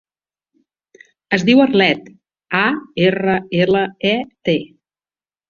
[1.37, 2.07] Es diu Arlet:
[2.61, 2.63] a,
[3.05, 3.85] erra, ela,
[4.15, 4.17] e,
[4.51, 4.59] te.